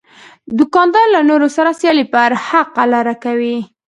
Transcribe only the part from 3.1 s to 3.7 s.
کوي.